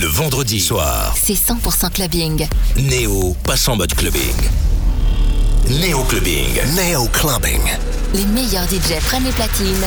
[0.00, 2.46] Le vendredi soir, c'est 100% clubbing.
[2.78, 4.34] Néo passe en mode clubbing.
[5.68, 6.58] Néo clubbing.
[6.74, 7.60] Néo clubbing.
[8.14, 9.84] Les meilleurs DJ prennent les platines.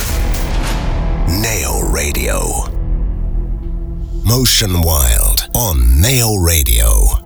[1.29, 2.65] Neo Radio.
[4.23, 7.22] Motion Wild on Neo Radio.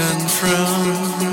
[0.00, 1.29] Les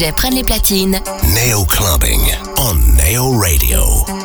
[0.00, 0.98] DJ prennent les platines.
[1.34, 2.22] Neo Clubbing
[2.56, 4.19] on Neo Radio.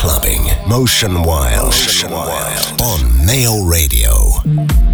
[0.00, 0.40] clubbing.
[0.66, 2.80] Motion Wild, Motion Wild.
[2.80, 4.89] on Mail Radio.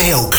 [0.00, 0.29] Gets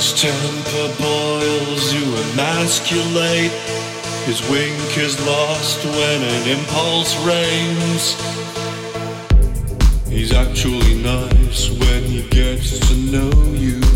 [0.00, 3.50] His temper boils, you emasculate.
[4.24, 8.16] His wink is lost when an impulse reigns.
[10.08, 13.89] He's actually nice when he gets to know you.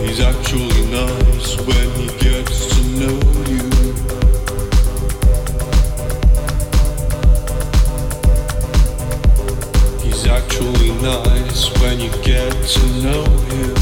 [0.00, 3.87] He's actually nice when he gets to know you.
[10.58, 13.74] Actually nice when you get to know him.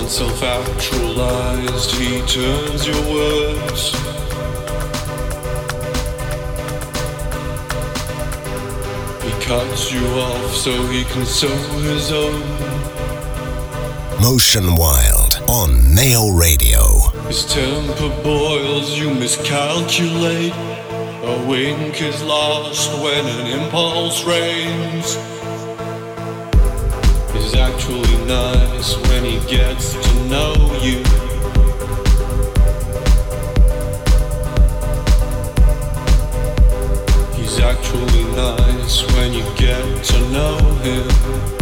[0.00, 3.92] Unself actualized, he turns your words.
[9.22, 12.40] He cuts you off so he can sow his own.
[14.20, 16.99] Motion Wild on Neo Radio.
[17.30, 20.52] His temper boils, you miscalculate.
[20.52, 25.14] A wink is lost when an impulse reigns.
[27.32, 31.04] He's actually nice when he gets to know you.
[37.36, 41.59] He's actually nice when you get to know him.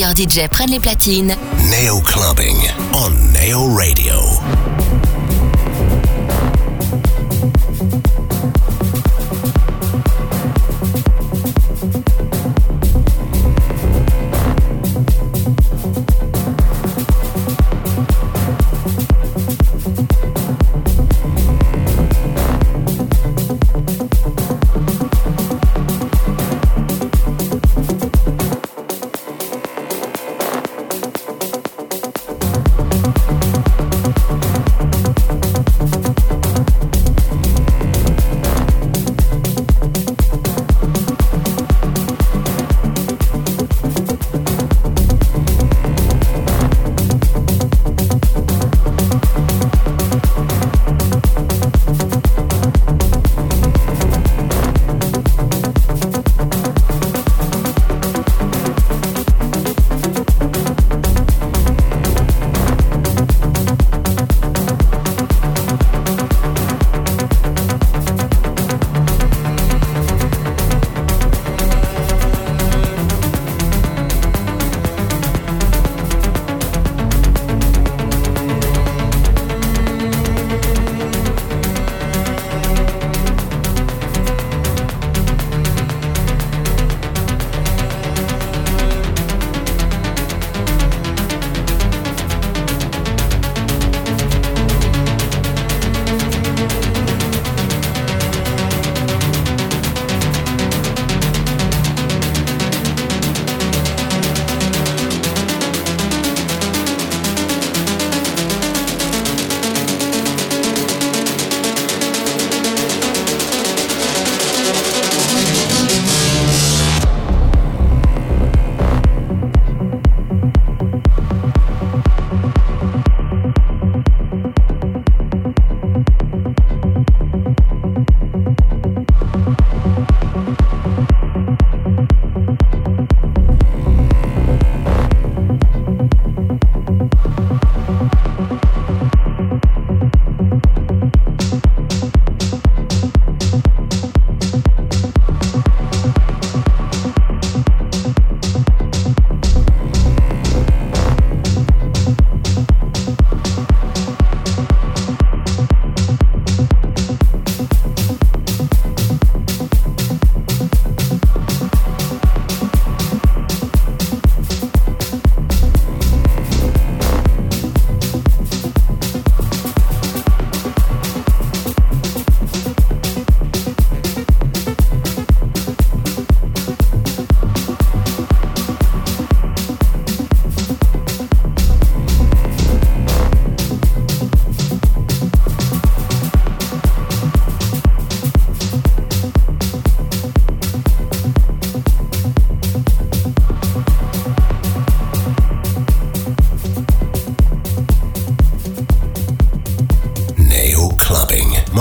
[0.00, 1.36] Meilleurs DJ prennent les platines.
[1.68, 2.56] Neo Clubbing
[2.94, 4.69] on Neo Radio.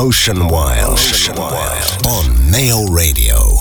[0.02, 3.59] Motion Wild, Motion Wild on Neo Radio.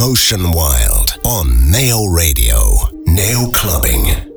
[0.00, 2.56] Motion Wild on Neo Radio.
[3.04, 3.52] Clubbing.
[3.52, 4.29] Clubbing.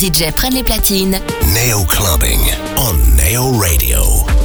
[0.00, 1.20] DJ prennent les platines.
[1.52, 2.40] Neo Clubbing
[2.78, 4.39] on Neo Radio.